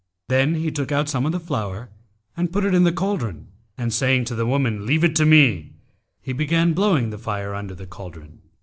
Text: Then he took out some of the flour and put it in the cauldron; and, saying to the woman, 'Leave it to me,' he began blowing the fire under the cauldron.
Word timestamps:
Then 0.29 0.55
he 0.55 0.71
took 0.71 0.91
out 0.91 1.07
some 1.09 1.27
of 1.27 1.31
the 1.31 1.39
flour 1.39 1.91
and 2.35 2.51
put 2.51 2.65
it 2.65 2.73
in 2.73 2.85
the 2.85 2.91
cauldron; 2.91 3.49
and, 3.77 3.93
saying 3.93 4.25
to 4.25 4.33
the 4.33 4.47
woman, 4.47 4.83
'Leave 4.87 5.03
it 5.03 5.15
to 5.17 5.27
me,' 5.27 5.73
he 6.23 6.33
began 6.33 6.73
blowing 6.73 7.11
the 7.11 7.19
fire 7.19 7.53
under 7.53 7.75
the 7.75 7.85
cauldron. 7.85 8.39